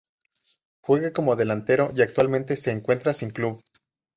Juega 0.83 1.13
como 1.13 1.35
delantero 1.35 1.91
y 1.95 2.01
actualmente 2.01 2.57
se 2.57 2.71
encuentra 2.71 3.13
sin 3.13 3.29
club. 3.29 3.61